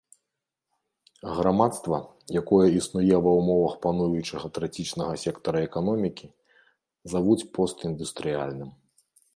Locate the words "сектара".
5.27-5.59